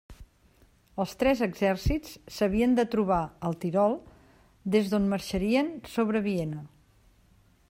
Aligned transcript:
Els 1.03 1.11
tres 1.23 1.43
exèrcits 1.47 2.15
s'havien 2.37 2.73
de 2.81 2.87
trobar 2.97 3.21
al 3.51 3.59
Tirol, 3.67 3.95
des 4.77 4.93
d'on 4.95 5.07
marxarien 5.15 5.73
sobre 5.97 6.27
Viena. 6.31 6.69